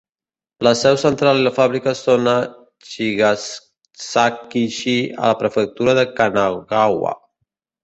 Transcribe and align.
La 0.67 0.71
seu 0.77 0.95
central 1.01 1.41
i 1.41 1.43
la 1.47 1.51
fàbrica 1.57 1.93
són 1.99 2.29
a 2.31 2.33
Chigasaki-shi, 2.87 4.97
a 5.21 5.23
la 5.33 5.37
prefectura 5.45 5.97
de 6.03 6.09
Kanagawa. 6.19 7.17